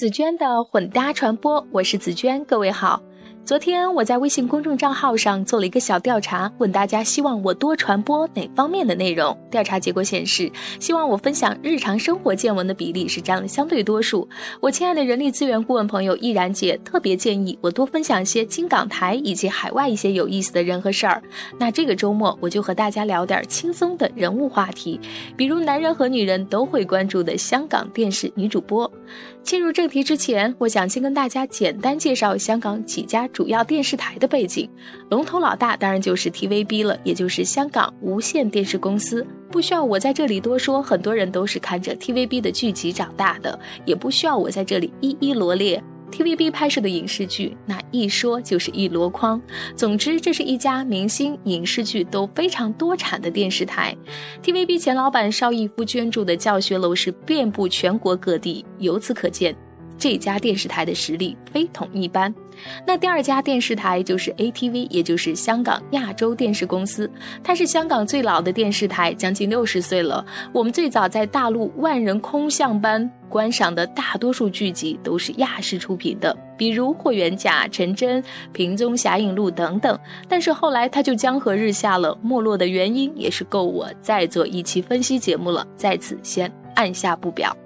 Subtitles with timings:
[0.00, 3.02] 紫娟的混搭传播，我是紫娟，各位好。
[3.44, 9.36] 昨天我在微信公众账号上做了一个小调查，问大家希望我多传播哪方面的内容。
[9.50, 14.26] 调查结果显示，希望我分享日常生活见闻的比例是占了相对多数。
[14.60, 21.20] 我亲爱的人力资源顾问朋友易然姐特别建议我多分享一些京港台以及海外一些有意思的人和事儿。
[21.58, 25.00] 那这个周末我就和大家聊点轻松的人物话题，
[25.36, 28.90] 比如男人和女人都会关注的香港电视女主播。
[29.42, 34.68] 进入正题之前，我想先跟大家简单介绍香港几家主要电视台的背景。
[35.10, 39.26] 龙头老大当然就是 TVB 了，也就是香港无线电视公司。
[39.50, 45.82] 不需要我在这里多说，很多人都是看着 TVB 的剧集长大的，也不需要我在这里一一罗列。
[46.10, 49.40] TVB 拍摄的影视剧，那一说就是一箩筐。
[49.74, 53.96] 总之，这是一家明星影视剧都非常多产的电视台。
[54.42, 59.56] TVB 前老板邵逸夫捐助的教学楼是遍布全国各地，由此可见。
[60.00, 62.34] 这家电视台的实力非同一般。
[62.86, 67.10] 那第二家电视台就是 ATV，也就是香港亚洲电视公司。
[67.42, 70.24] 它是香港最老的电视台，将近六十岁了。
[70.52, 79.98] 我们最早在大陆万人空巷般观赏的大多数剧集都是亚视出品的，比如《霍元甲》《陈真》《平踪侠影录》等等。
[80.28, 85.66] 但是后来它就江河日下了，没落的原因也是够我再做一期分析节目了。
[85.76, 86.59] 在此先。
[86.74, 87.56] 按下不表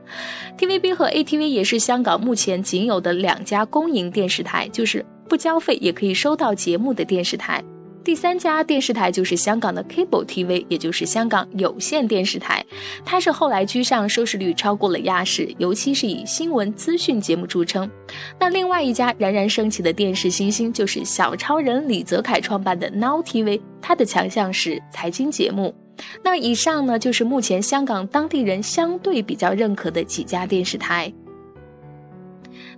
[0.59, 7.63] ，TVB 和 ATV 也是香港目前仅有的两家公营电视台，就是不交费也可以收到节目的电视台。
[8.05, 12.63] 第三家电视台就是香港的 Cable TV，也就是香港有线电视台，
[13.03, 17.91] 它是后来居上，收视率超过了亚视，尤其是以新闻资讯节目著称。
[18.39, 25.75] 那另外一家冉冉升起的电视新星就是小超人李泽楷创办的 Now TV，它的强项是财经节目。
[26.23, 31.13] 那以上呢，就是目前香港当地人相对比较认可的几家电视台。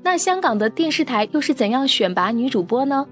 [0.03, 3.07] 那香港的电视台又是怎样选拔女主播呢？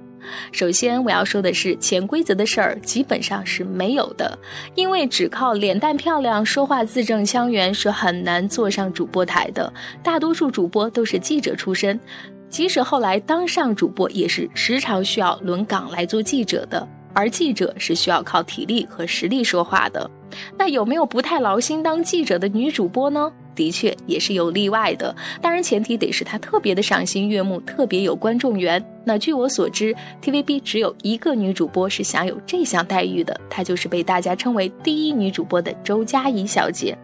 [0.53, 4.39] 首先我要说的是，潜规则的事儿基本上是没有的，
[4.75, 9.71] 因为只靠脸蛋漂亮、说话字正腔圆是很难坐上主播台的。
[10.03, 12.01] 大多数主播都是记者出身，
[12.49, 16.89] 即使后来当上主播，也是时常需要轮岗来做记者的。
[17.15, 20.11] 而记者是需要靠体力和实力说话的，
[20.59, 23.33] 那有没有不太劳心当记者的女主播呢？
[23.55, 28.85] 的确也是有例外的，当然前提得是她特别的赏心悦目，特别有观众缘。
[29.05, 36.97] 那据我所知，TVB 只有一个女主播是享有这项待遇的，她就是被大家称为第一女主播的周佳怡小姐。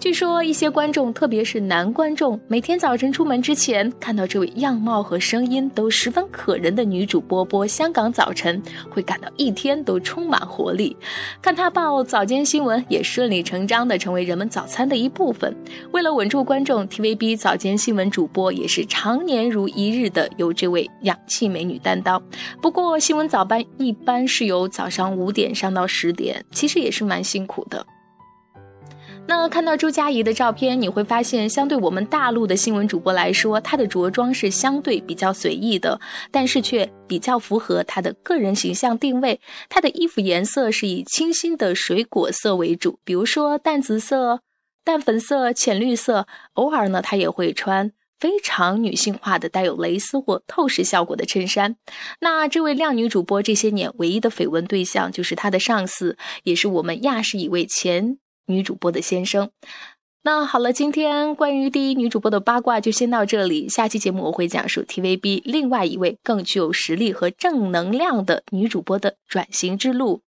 [0.00, 10.96] 据说一些观众，特别是男观众，每天早晨出门之前，看到这位样貌和声音都十分可人的女主播播《香港早晨》，会感到一天都充满活力。
[11.42, 15.52] 看她报早间新闻，也顺理成章地成为人们早餐的一部分。
[15.90, 22.20] 为了稳住观众，TVB 早间新闻主播也是常年如一日的由这位样气美女担当。
[22.60, 27.86] 不过，新闻早班一般是由早上五点上到十点，其实也是蛮辛苦的。
[29.30, 36.00] 那看到周佳怡的照片，你会发现，相对我们大陆的新闻主播来说，她的着装是相对比较随意的，
[36.30, 39.38] 但是却比较符合她的个人形象定位。
[39.68, 44.40] 她的衣服颜色是以清新的水果色为主，比如说淡紫色、
[44.82, 46.26] 淡粉色、浅绿色。
[46.54, 51.76] 偶尔呢，她也会穿非常女性化的、带有蕾丝或透视效果的衬衫。
[52.20, 58.18] 那这位靓女主播这些年唯一的绯闻对象，就是她的上司，也是我们亚视一位前。
[58.50, 59.50] 女主播的先生，
[60.22, 63.68] 那好了，今天关于第一女主播的八卦就先到这里。
[63.68, 70.22] 下期节目我会讲述 TVB 另外一位更具有实力和正能量的女主播的转型之路。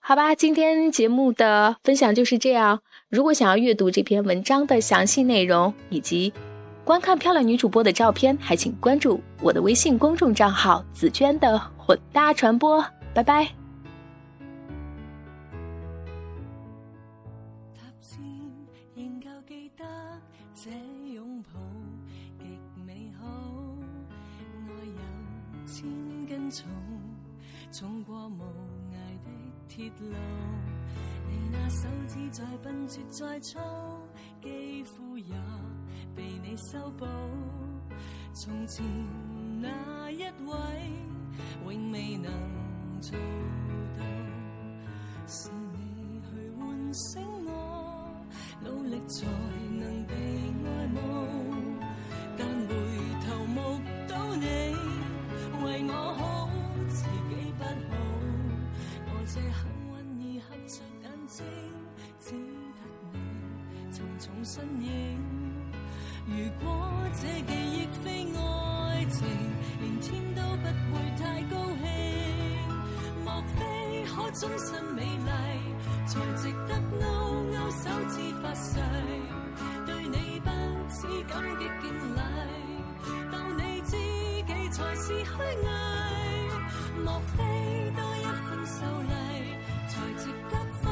[0.00, 2.82] 好吧，今天节目的分享就是这样。
[3.08, 6.34] 如果想要阅读这篇文章的详细内容以及
[6.90, 12.84] 观看漂亮女主播的照片，还请关注我的微信公众账号“紫娟的混搭传播”。
[13.14, 13.48] 拜拜。
[27.72, 28.42] 冲过无
[28.90, 29.30] 涯的
[29.68, 30.12] 铁路，
[31.28, 33.60] 你那手指再笨拙再粗，
[34.40, 35.34] 肌肤也
[36.14, 37.06] 被你修补。
[38.32, 38.84] 从前
[39.60, 39.99] 那
[64.20, 65.18] 重身影。
[66.26, 66.68] 如果
[67.14, 69.26] 这记忆非爱情，
[69.80, 71.82] 连天都不会太高兴。
[73.24, 75.30] 莫非可终身美丽，
[76.06, 77.02] 才值得勾
[77.50, 78.78] 勾手指发誓，
[79.86, 80.48] 对你不
[80.90, 82.20] 止感激敬礼，
[83.32, 83.90] 当你知
[84.46, 85.42] 己才是虚伪。
[87.02, 87.38] 莫非
[87.96, 88.78] 多一份秀
[89.08, 89.10] 丽，
[89.88, 90.52] 才值得
[90.82, 90.84] 分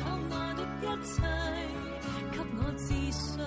[0.00, 1.16] 享我的一切，
[2.82, 3.38] 自信，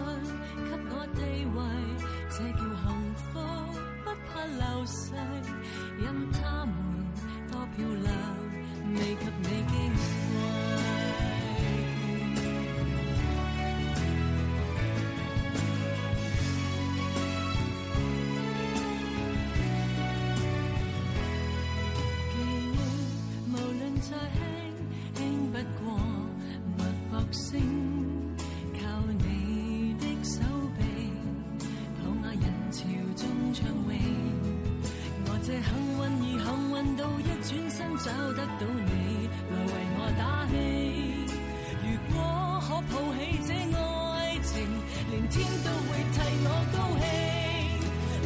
[45.27, 47.03] 天都會替我高興。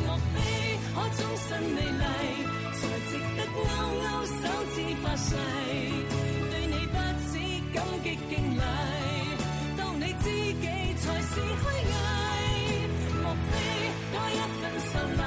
[0.05, 0.35] 莫非
[0.93, 2.03] 可終身美麗，
[2.75, 2.79] 才
[3.09, 3.57] 值得勾
[4.01, 4.41] 勾手
[4.73, 5.29] 指發誓，
[6.49, 6.97] 對你不
[7.29, 7.33] 止
[7.73, 8.61] 感激敬禮，
[9.77, 10.65] 當你知己
[10.99, 11.91] 才是虛偽。
[13.21, 13.51] 莫非
[14.11, 15.21] 多一份秀麗，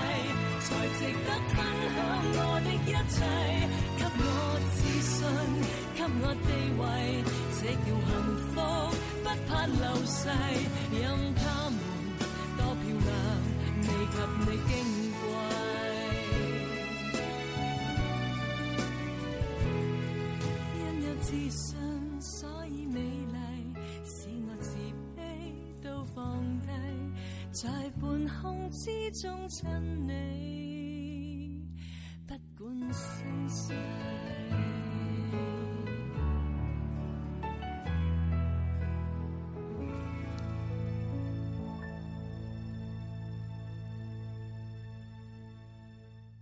[0.60, 0.66] 才
[0.98, 1.56] 值得分
[1.94, 1.96] 享
[2.34, 3.16] 我的一切，
[3.98, 4.26] 給我
[4.72, 5.20] 自信，
[5.96, 6.48] 給我地
[6.78, 6.82] 位，
[7.62, 8.10] 这叫幸
[8.48, 8.60] 福，
[9.22, 10.28] 不怕流逝，
[10.90, 11.00] 任
[11.36, 11.78] 他们
[12.58, 13.08] 多漂亮，
[13.82, 14.68] 未及你矜
[15.20, 15.24] 贵。
[20.76, 21.78] 因有自信，
[22.20, 23.38] 所以美丽，
[24.04, 24.66] 使我自
[25.16, 25.20] 卑
[25.80, 26.20] 都放
[26.62, 26.66] 低，
[27.52, 27.68] 在
[28.00, 28.02] 半
[28.40, 29.70] 空之中亲
[30.08, 30.10] 你，
[32.26, 33.76] 不管身伤。